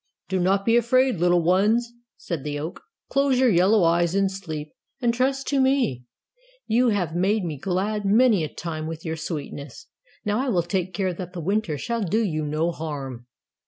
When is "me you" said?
5.61-6.89